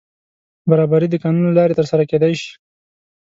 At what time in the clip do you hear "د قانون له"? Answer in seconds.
1.11-1.53